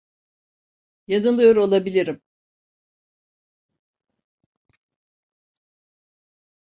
Yanılıyor 1.07 1.55
olabilirim. 1.55 2.21